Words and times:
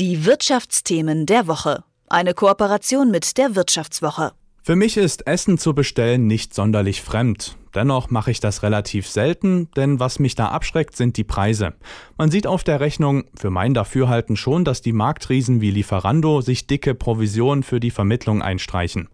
Die 0.00 0.26
Wirtschaftsthemen 0.26 1.24
der 1.24 1.46
Woche. 1.46 1.84
Eine 2.08 2.34
Kooperation 2.34 3.12
mit 3.12 3.38
der 3.38 3.54
Wirtschaftswoche. 3.54 4.32
Für 4.60 4.74
mich 4.74 4.96
ist 4.96 5.28
Essen 5.28 5.56
zu 5.56 5.72
bestellen 5.72 6.26
nicht 6.26 6.52
sonderlich 6.52 7.00
fremd. 7.00 7.56
Dennoch 7.76 8.10
mache 8.10 8.32
ich 8.32 8.40
das 8.40 8.64
relativ 8.64 9.06
selten, 9.06 9.68
denn 9.76 10.00
was 10.00 10.18
mich 10.18 10.34
da 10.34 10.48
abschreckt, 10.48 10.96
sind 10.96 11.16
die 11.16 11.22
Preise. 11.22 11.74
Man 12.18 12.28
sieht 12.32 12.48
auf 12.48 12.64
der 12.64 12.80
Rechnung 12.80 13.22
für 13.36 13.50
mein 13.50 13.72
Dafürhalten 13.72 14.36
schon, 14.36 14.64
dass 14.64 14.82
die 14.82 14.92
Marktriesen 14.92 15.60
wie 15.60 15.70
Lieferando 15.70 16.40
sich 16.40 16.66
dicke 16.66 16.96
Provisionen 16.96 17.62
für 17.62 17.78
die 17.78 17.92
Vermittlung 17.92 18.42
einstreichen 18.42 19.08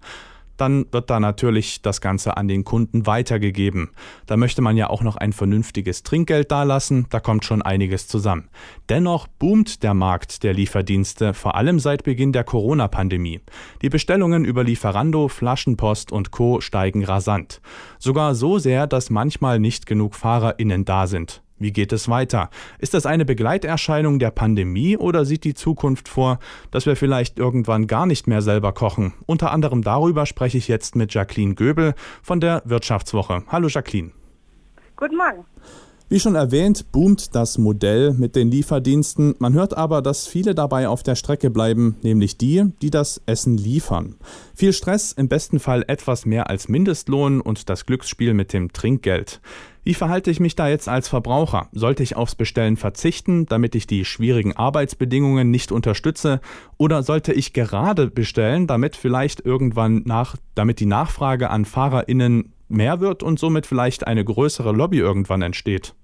dann 0.61 0.87
wird 0.93 1.11
da 1.11 1.21
natürlich 1.21 1.83
das 1.83 2.01
Ganze 2.01 2.37
an 2.37 2.49
den 2.49 2.65
Kunden 2.65 3.07
weitergegeben. 3.07 3.91
Da 4.27 4.37
möchte 4.37 4.63
man 4.63 4.77
ja 4.77 4.91
auch 4.91 5.03
noch 5.03 5.17
ein 5.17 5.33
vernünftiges 5.33 6.03
Trinkgeld 6.03 6.51
dalassen, 6.51 7.07
da 7.11 7.21
kommt 7.21 7.45
schon 7.45 7.63
einiges 7.63 8.09
zusammen. 8.09 8.49
Dennoch 8.89 9.27
boomt 9.27 9.83
der 9.83 9.95
Markt 9.95 10.43
der 10.43 10.55
Lieferdienste, 10.55 11.35
vor 11.35 11.55
allem 11.55 11.81
seit 11.81 12.05
Beginn 12.05 12.33
der 12.33 12.45
Corona-Pandemie. 12.45 13.41
Die 13.83 13.89
Bestellungen 13.89 14.45
über 14.45 14.65
Lieferando, 14.65 15.29
Flaschenpost 15.29 16.13
und 16.13 16.31
Co. 16.31 16.61
steigen 16.61 17.05
rasant. 17.05 17.61
Sogar 17.99 18.35
so 18.35 18.59
sehr, 18.59 18.87
dass 18.87 19.11
manchmal 19.11 19.59
nicht 19.59 19.87
genug 19.87 20.15
FahrerInnen 20.15 20.85
da 20.85 21.07
sind. 21.07 21.43
Wie 21.61 21.73
geht 21.73 21.93
es 21.93 22.09
weiter? 22.09 22.49
Ist 22.79 22.95
das 22.95 23.05
eine 23.05 23.27
Begleiterscheinung 23.27 24.19
der 24.19 24.31
Pandemie 24.31 24.97
oder 24.97 25.27
sieht 25.27 25.45
die 25.45 25.53
Zukunft 25.53 26.09
vor, 26.09 26.39
dass 26.71 26.87
wir 26.87 26.97
vielleicht 26.97 27.39
irgendwann 27.39 27.87
gar 27.87 28.07
nicht 28.07 28.27
mehr 28.27 28.41
selber 28.41 28.73
kochen? 28.73 29.13
Unter 29.27 29.53
anderem 29.53 29.83
darüber 29.83 30.25
spreche 30.25 30.57
ich 30.57 30.69
jetzt 30.69 30.97
mit 30.97 31.13
Jacqueline 31.13 31.55
Göbel 31.55 31.95
von 32.23 32.41
der 32.41 32.63
Wirtschaftswoche. 32.65 33.45
Hallo 33.49 33.69
Jacqueline. 33.69 34.13
Guten 34.97 35.19
Morgen. 35.19 35.45
Wie 36.13 36.19
schon 36.19 36.35
erwähnt, 36.35 36.91
boomt 36.91 37.37
das 37.37 37.57
Modell 37.57 38.15
mit 38.15 38.35
den 38.35 38.51
Lieferdiensten. 38.51 39.37
Man 39.39 39.53
hört 39.53 39.77
aber, 39.77 40.03
dass 40.03 40.27
viele 40.27 40.57
dabei 40.57 40.89
auf 40.89 41.05
der 41.05 41.15
Strecke 41.15 41.51
bleiben, 41.51 41.99
nämlich 42.03 42.37
die, 42.37 42.65
die 42.83 42.91
das 42.91 43.23
Essen 43.27 43.57
liefern. 43.57 44.17
Viel 44.53 44.73
Stress, 44.73 45.13
im 45.13 45.29
besten 45.29 45.61
Fall 45.61 45.85
etwas 45.87 46.27
mehr 46.27 46.51
als 46.51 46.69
Mindestlohn 46.69 47.41
und 47.41 47.71
das 47.71 47.87
Glücksspiel 47.87 48.35
mit 48.35 48.53
dem 48.53 48.73
Trinkgeld. 48.73 49.41
Wie 49.85 49.95
verhalte 49.95 50.33
ich 50.33 50.41
mich 50.41 50.57
da 50.57 50.69
jetzt 50.69 50.89
als 50.89 51.07
Verbraucher? 51.07 51.69
Sollte 51.71 52.03
ich 52.03 52.17
aufs 52.17 52.35
Bestellen 52.35 52.77
verzichten, 52.77 53.47
damit 53.47 53.77
ich 53.77 53.87
die 53.87 54.05
schwierigen 54.05 54.57
Arbeitsbedingungen 54.57 55.53
nicht 55.53 55.71
unterstütze? 55.71 56.41
Oder 56.77 57.05
sollte 57.05 57.33
ich 57.33 57.53
gerade 57.53 58.11
bestellen, 58.11 58.67
damit 58.67 58.97
vielleicht 58.97 59.47
irgendwann 59.47 60.03
nach, 60.07 60.35
damit 60.57 60.81
die 60.81 60.87
Nachfrage 60.87 61.51
an 61.51 61.65
FahrerInnen 61.65 62.53
mehr 62.67 62.99
wird 62.99 63.23
und 63.23 63.39
somit 63.39 63.65
vielleicht 63.65 64.09
eine 64.09 64.25
größere 64.25 64.73
Lobby 64.73 64.99
irgendwann 64.99 65.43
entsteht? 65.43 65.95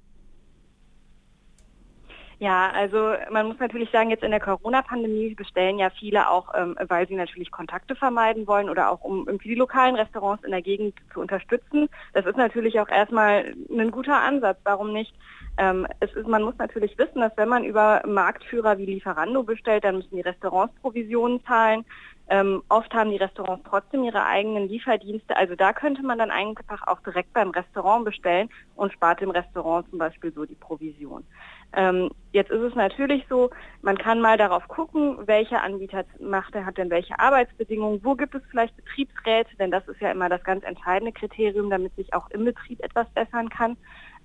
Ja, 2.39 2.71
also 2.71 3.15
man 3.31 3.47
muss 3.47 3.59
natürlich 3.59 3.91
sagen, 3.91 4.11
jetzt 4.11 4.23
in 4.23 4.31
der 4.31 4.41
Corona-Pandemie 4.41 5.35
bestellen 5.35 5.79
ja 5.79 5.89
viele 5.89 6.29
auch, 6.29 6.53
ähm, 6.55 6.77
weil 6.87 7.09
sie 7.09 7.15
natürlich 7.15 7.51
Kontakte 7.51 7.97
vermeiden 7.97 8.47
wollen 8.47 8.69
oder 8.69 8.91
auch 8.91 9.01
um 9.01 9.27
irgendwie 9.27 9.49
die 9.49 9.55
lokalen 9.55 9.95
Restaurants 9.95 10.45
in 10.45 10.51
der 10.51 10.61
Gegend 10.61 10.95
zu 11.15 11.21
unterstützen. 11.21 11.89
Das 12.13 12.27
ist 12.27 12.37
natürlich 12.37 12.79
auch 12.79 12.91
erstmal 12.91 13.55
ein 13.71 13.91
guter 13.91 14.21
Ansatz. 14.21 14.59
Warum 14.65 14.93
nicht? 14.93 15.15
Ähm, 15.57 15.87
es 16.01 16.13
ist, 16.13 16.29
man 16.29 16.43
muss 16.43 16.59
natürlich 16.59 16.99
wissen, 16.99 17.21
dass 17.23 17.35
wenn 17.37 17.49
man 17.49 17.65
über 17.65 18.03
Marktführer 18.07 18.77
wie 18.77 18.85
Lieferando 18.85 19.43
bestellt, 19.43 19.85
dann 19.85 19.97
müssen 19.97 20.17
die 20.17 20.21
Restaurants 20.21 20.75
Provisionen 20.83 21.43
zahlen. 21.45 21.87
Ähm, 22.29 22.63
oft 22.69 22.93
haben 22.93 23.11
die 23.11 23.17
Restaurants 23.17 23.65
trotzdem 23.69 24.03
ihre 24.03 24.25
eigenen 24.25 24.69
Lieferdienste. 24.69 25.37
Also 25.37 25.55
da 25.55 25.73
könnte 25.73 26.03
man 26.03 26.19
dann 26.19 26.33
einfach 26.33 26.87
auch 26.87 27.01
direkt 27.01 27.33
beim 27.33 27.51
Restaurant 27.51 28.05
bestellen 28.05 28.49
und 28.75 28.93
spart 28.93 29.21
dem 29.21 29.31
Restaurant 29.31 29.89
zum 29.91 29.99
Beispiel 29.99 30.33
so 30.33 30.45
die 30.45 30.57
Provision. 30.57 31.25
Ähm, 31.73 32.11
jetzt 32.33 32.51
ist 32.51 32.63
es 32.63 32.75
natürlich 32.75 33.25
so, 33.29 33.51
man 33.83 33.97
kann 33.97 34.21
mal 34.21 34.37
darauf 34.39 34.67
gucken, 34.67 35.19
welcher 35.27 35.63
Anbieter 35.63 36.05
macht, 36.19 36.55
er 36.55 36.67
hat 36.67 36.79
denn 36.79 36.91
welche 36.91 37.19
Arbeitsbedingungen, 37.19 38.05
wo 38.05 38.15
gibt 38.15 38.35
es 38.35 38.43
vielleicht 38.51 38.77
Betriebsräte, 38.77 39.57
denn 39.59 39.71
das 39.71 39.87
ist 39.87 40.01
ja 40.01 40.11
immer 40.11 40.29
das 40.29 40.43
ganz 40.43 40.65
entscheidende 40.65 41.13
Kriterium, 41.13 41.71
damit 41.71 41.95
sich 41.95 42.13
auch 42.13 42.29
im 42.31 42.45
Betrieb 42.45 42.83
etwas 42.83 43.09
bessern 43.11 43.49
kann. 43.51 43.77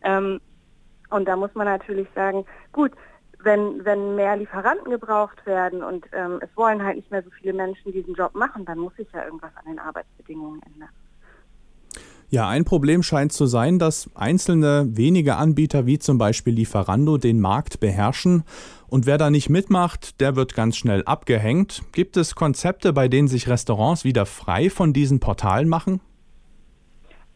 Ähm, 0.02 0.42
und 1.12 1.28
da 1.28 1.36
muss 1.36 1.54
man 1.54 1.68
natürlich 1.68 2.08
sagen, 2.16 2.46
gut, 2.72 2.94
wenn, 3.44 3.84
wenn 3.86 4.16
mehr 4.16 4.36
Lieferanten 4.38 4.92
gebraucht 4.92 5.46
werden 5.46 5.84
und 5.84 6.06
ähm, 6.14 6.40
es 6.42 6.50
wollen 6.56 6.84
halt 6.84 6.98
nicht 6.98 7.12
mehr 7.12 7.24
so 7.24 7.30
viele 7.32 7.54
Menschen 7.54 7.92
diesen 7.92 8.14
Job 8.14 8.36
machen, 8.36 8.66
dann 8.66 8.80
muss 8.80 8.96
sich 8.96 9.08
ja 9.14 9.26
irgendwas 9.26 9.52
an 9.56 9.66
den 9.66 9.80
Arbeitsbedingungen 9.80 10.62
ändern. 10.74 10.90
Ja, 12.30 12.48
ein 12.48 12.64
Problem 12.64 13.04
scheint 13.04 13.34
zu 13.34 13.46
sein, 13.46 13.78
dass 13.78 14.10
einzelne 14.16 14.88
wenige 14.88 15.36
Anbieter 15.36 15.86
wie 15.86 16.00
zum 16.00 16.18
Beispiel 16.18 16.54
Lieferando 16.54 17.18
den 17.18 17.42
Markt 17.42 17.82
beherrschen 17.82 18.46
und 18.88 19.06
wer 19.06 19.18
da 19.18 19.30
nicht 19.30 19.50
mitmacht, 19.50 20.22
der 20.22 20.38
wird 20.38 20.56
ganz 20.56 20.78
schnell 20.78 21.04
abgehängt. 21.04 21.82
Gibt 21.92 22.16
es 22.16 22.36
Konzepte, 22.36 22.94
bei 22.94 23.10
denen 23.10 23.28
sich 23.28 23.50
Restaurants 23.50 24.06
wieder 24.06 24.26
frei 24.26 24.70
von 24.70 24.94
diesen 24.94 25.20
Portalen 25.20 25.68
machen? 25.68 26.00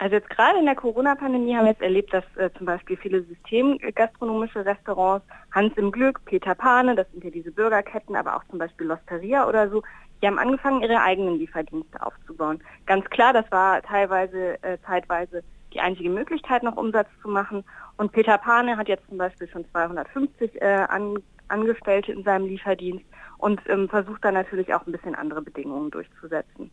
Also 0.05 0.17
jetzt 0.17 0.29
gerade 0.29 0.59
in 0.59 0.65
der 0.65 0.75
Corona-Pandemie 0.75 1.55
haben 1.55 1.65
wir 1.65 1.71
jetzt 1.71 1.81
erlebt, 1.81 2.13
dass 2.13 2.23
äh, 2.37 2.51
zum 2.55 2.67
Beispiel 2.67 2.95
viele 2.95 3.23
systemgastronomische 3.23 4.63
Restaurants, 4.63 5.25
Hans 5.51 5.75
im 5.77 5.91
Glück, 5.91 6.23
Peter 6.25 6.53
Pane, 6.53 6.93
das 6.93 7.11
sind 7.11 7.23
ja 7.23 7.31
diese 7.31 7.49
Bürgerketten, 7.51 8.15
aber 8.15 8.35
auch 8.35 8.43
zum 8.51 8.59
Beispiel 8.59 8.85
Losteria 8.85 9.47
oder 9.47 9.67
so, 9.67 9.81
die 10.21 10.27
haben 10.27 10.37
angefangen, 10.37 10.83
ihre 10.83 11.01
eigenen 11.01 11.39
Lieferdienste 11.39 12.05
aufzubauen. 12.05 12.61
Ganz 12.85 13.09
klar, 13.09 13.33
das 13.33 13.51
war 13.51 13.81
teilweise, 13.81 14.61
äh, 14.61 14.77
zeitweise 14.85 15.43
die 15.73 15.79
einzige 15.79 16.11
Möglichkeit, 16.11 16.61
noch 16.61 16.77
Umsatz 16.77 17.07
zu 17.23 17.27
machen. 17.27 17.63
Und 17.97 18.11
Peter 18.11 18.37
Pane 18.37 18.77
hat 18.77 18.87
jetzt 18.87 19.07
zum 19.09 19.17
Beispiel 19.17 19.47
schon 19.47 19.65
250 19.71 20.61
äh, 20.61 20.85
an, 20.87 21.17
Angestellte 21.47 22.11
in 22.11 22.23
seinem 22.23 22.45
Lieferdienst 22.45 23.05
und 23.39 23.59
ähm, 23.65 23.89
versucht 23.89 24.23
dann 24.23 24.35
natürlich 24.35 24.71
auch 24.71 24.85
ein 24.85 24.91
bisschen 24.91 25.15
andere 25.15 25.41
Bedingungen 25.41 25.89
durchzusetzen. 25.89 26.69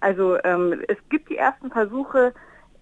Also 0.00 0.40
ähm, 0.44 0.80
es 0.86 0.98
gibt 1.08 1.28
die 1.28 1.38
ersten 1.38 1.72
Versuche, 1.72 2.32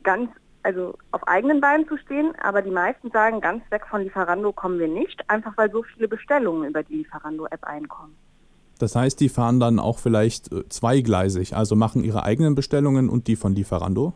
ganz 0.06 0.30
also 0.62 0.94
auf 1.12 1.26
eigenen 1.28 1.60
Beinen 1.60 1.86
zu 1.86 1.96
stehen, 1.96 2.32
aber 2.42 2.60
die 2.60 2.72
meisten 2.72 3.10
sagen, 3.12 3.40
ganz 3.40 3.62
weg 3.70 3.86
von 3.88 4.02
Lieferando 4.02 4.52
kommen 4.52 4.80
wir 4.80 4.88
nicht, 4.88 5.22
einfach 5.30 5.56
weil 5.56 5.70
so 5.70 5.84
viele 5.84 6.08
Bestellungen 6.08 6.68
über 6.68 6.82
die 6.82 6.96
Lieferando-App 6.96 7.62
einkommen. 7.62 8.16
Das 8.80 8.96
heißt, 8.96 9.20
die 9.20 9.28
fahren 9.28 9.60
dann 9.60 9.78
auch 9.78 9.98
vielleicht 9.98 10.52
äh, 10.52 10.68
zweigleisig, 10.68 11.54
also 11.54 11.76
machen 11.76 12.02
ihre 12.02 12.24
eigenen 12.24 12.56
Bestellungen 12.56 13.08
und 13.08 13.28
die 13.28 13.36
von 13.36 13.54
Lieferando? 13.54 14.12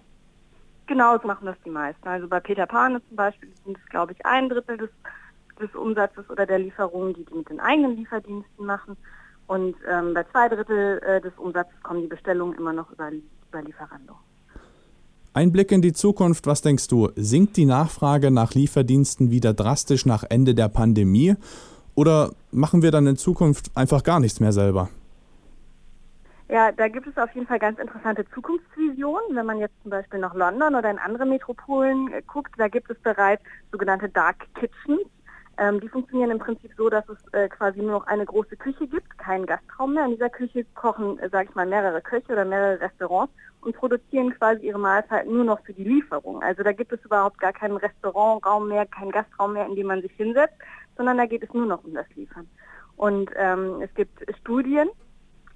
Genau, 0.86 1.16
so 1.18 1.26
machen 1.28 1.46
das 1.46 1.56
die 1.64 1.70
meisten. 1.70 2.06
Also 2.06 2.26
bei 2.26 2.40
Peter 2.40 2.66
Pane 2.66 3.00
zum 3.06 3.16
Beispiel 3.16 3.48
sind 3.64 3.78
es, 3.78 3.88
glaube 3.88 4.12
ich, 4.12 4.26
ein 4.26 4.48
Drittel 4.48 4.76
des, 4.76 4.90
des 5.60 5.72
Umsatzes 5.76 6.28
oder 6.28 6.46
der 6.46 6.58
Lieferungen, 6.58 7.14
die 7.14 7.24
die 7.24 7.34
mit 7.34 7.48
den 7.48 7.60
eigenen 7.60 7.96
Lieferdiensten 7.96 8.66
machen. 8.66 8.96
Und 9.46 9.76
ähm, 9.88 10.14
bei 10.14 10.24
zwei 10.24 10.48
Drittel 10.48 11.00
äh, 11.04 11.20
des 11.20 11.32
Umsatzes 11.38 11.80
kommen 11.84 12.02
die 12.02 12.08
Bestellungen 12.08 12.58
immer 12.58 12.72
noch 12.72 12.90
über, 12.90 13.10
über 13.12 13.62
Lieferando. 13.62 14.16
Ein 15.32 15.52
Blick 15.52 15.70
in 15.70 15.80
die 15.80 15.92
Zukunft, 15.92 16.48
was 16.48 16.60
denkst 16.60 16.88
du? 16.88 17.10
Sinkt 17.14 17.56
die 17.56 17.64
Nachfrage 17.64 18.32
nach 18.32 18.54
Lieferdiensten 18.54 19.30
wieder 19.30 19.54
drastisch 19.54 20.04
nach 20.04 20.24
Ende 20.28 20.56
der 20.56 20.68
Pandemie? 20.68 21.36
Oder 21.94 22.32
machen 22.50 22.82
wir 22.82 22.90
dann 22.90 23.06
in 23.06 23.16
Zukunft 23.16 23.70
einfach 23.76 24.02
gar 24.02 24.18
nichts 24.18 24.40
mehr 24.40 24.50
selber? 24.50 24.88
Ja, 26.48 26.72
da 26.72 26.88
gibt 26.88 27.06
es 27.06 27.16
auf 27.16 27.32
jeden 27.32 27.46
Fall 27.46 27.60
ganz 27.60 27.78
interessante 27.78 28.28
Zukunftsvisionen. 28.34 29.36
Wenn 29.36 29.46
man 29.46 29.58
jetzt 29.58 29.80
zum 29.82 29.92
Beispiel 29.92 30.18
nach 30.18 30.34
London 30.34 30.74
oder 30.74 30.90
in 30.90 30.98
andere 30.98 31.26
Metropolen 31.26 32.12
äh, 32.12 32.22
guckt, 32.26 32.50
da 32.58 32.66
gibt 32.66 32.90
es 32.90 32.98
bereits 32.98 33.44
sogenannte 33.70 34.08
Dark 34.08 34.48
Kitchens. 34.56 35.06
Ähm, 35.58 35.78
die 35.78 35.88
funktionieren 35.88 36.32
im 36.32 36.40
Prinzip 36.40 36.72
so, 36.76 36.90
dass 36.90 37.08
es 37.08 37.18
äh, 37.34 37.48
quasi 37.48 37.78
nur 37.78 37.92
noch 37.92 38.06
eine 38.08 38.26
große 38.26 38.56
Küche 38.56 38.88
gibt, 38.88 39.16
keinen 39.18 39.46
Gastraum 39.46 39.94
mehr. 39.94 40.06
In 40.06 40.12
dieser 40.12 40.30
Küche 40.30 40.66
kochen, 40.74 41.20
äh, 41.20 41.28
sage 41.28 41.50
ich 41.50 41.54
mal, 41.54 41.66
mehrere 41.66 42.00
Köche 42.00 42.32
oder 42.32 42.44
mehrere 42.44 42.80
Restaurants 42.80 43.32
und 43.62 43.76
produzieren 43.76 44.34
quasi 44.34 44.66
ihre 44.66 44.78
Mahlzeiten 44.78 45.32
nur 45.32 45.44
noch 45.44 45.60
für 45.64 45.72
die 45.72 45.84
Lieferung. 45.84 46.42
Also 46.42 46.62
da 46.62 46.72
gibt 46.72 46.92
es 46.92 47.04
überhaupt 47.04 47.38
gar 47.38 47.52
keinen 47.52 47.76
Restaurantraum 47.76 48.68
mehr, 48.68 48.86
keinen 48.86 49.10
Gastraum 49.10 49.52
mehr, 49.54 49.66
in 49.66 49.76
dem 49.76 49.86
man 49.86 50.02
sich 50.02 50.12
hinsetzt, 50.12 50.54
sondern 50.96 51.18
da 51.18 51.26
geht 51.26 51.42
es 51.42 51.52
nur 51.52 51.66
noch 51.66 51.84
um 51.84 51.94
das 51.94 52.06
Liefern. 52.14 52.48
Und 52.96 53.30
ähm, 53.36 53.80
es 53.82 53.92
gibt 53.94 54.24
Studien, 54.40 54.88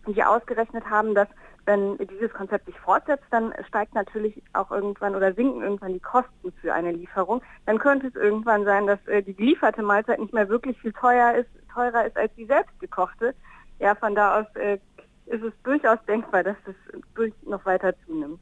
die 0.06 0.22
ausgerechnet 0.22 0.88
haben, 0.88 1.14
dass 1.14 1.28
wenn 1.66 1.96
dieses 1.98 2.32
Konzept 2.32 2.66
sich 2.66 2.78
fortsetzt, 2.78 3.24
dann 3.30 3.54
steigt 3.66 3.94
natürlich 3.94 4.42
auch 4.52 4.70
irgendwann 4.70 5.14
oder 5.14 5.32
sinken 5.32 5.62
irgendwann 5.62 5.94
die 5.94 6.00
Kosten 6.00 6.52
für 6.60 6.74
eine 6.74 6.92
Lieferung. 6.92 7.42
Dann 7.66 7.78
könnte 7.78 8.08
es 8.08 8.14
irgendwann 8.14 8.64
sein, 8.64 8.86
dass 8.86 8.98
äh, 9.06 9.22
die 9.22 9.34
gelieferte 9.34 9.82
Mahlzeit 9.82 10.18
nicht 10.18 10.34
mehr 10.34 10.48
wirklich 10.48 10.78
viel 10.80 10.92
teuer 10.92 11.34
ist, 11.34 11.48
teurer 11.72 12.06
ist 12.06 12.16
als 12.16 12.34
die 12.34 12.46
selbstgekochte. 12.46 13.34
Ja, 13.78 13.94
von 13.94 14.14
da 14.14 14.40
aus 14.40 14.56
äh, 14.56 14.78
ist 15.26 15.42
es 15.42 15.52
durchaus 15.62 15.98
denkbar, 16.06 16.42
dass 16.42 16.56
das 16.66 16.74
durch 17.14 17.32
noch 17.46 17.64
weiter 17.64 17.94
zunimmt. 18.06 18.40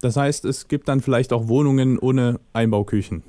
Das 0.00 0.16
heißt, 0.16 0.44
es 0.44 0.68
gibt 0.68 0.88
dann 0.88 1.00
vielleicht 1.00 1.32
auch 1.32 1.48
Wohnungen 1.48 1.98
ohne 1.98 2.40
Einbauküchen. 2.52 3.24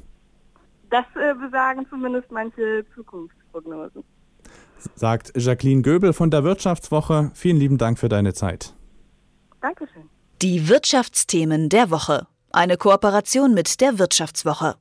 Das 0.91 1.05
äh, 1.15 1.33
besagen 1.33 1.85
zumindest 1.89 2.31
manche 2.31 2.85
Zukunftsprognosen. 2.95 4.03
Sagt 4.95 5.33
Jacqueline 5.35 5.81
Göbel 5.81 6.13
von 6.13 6.31
der 6.31 6.43
Wirtschaftswoche. 6.43 7.31
Vielen 7.33 7.57
lieben 7.57 7.77
Dank 7.77 7.99
für 7.99 8.09
deine 8.09 8.33
Zeit. 8.33 8.73
Dankeschön. 9.61 10.09
Die 10.41 10.69
Wirtschaftsthemen 10.69 11.69
der 11.69 11.91
Woche. 11.91 12.27
Eine 12.51 12.77
Kooperation 12.77 13.53
mit 13.53 13.81
der 13.81 13.99
Wirtschaftswoche. 13.99 14.75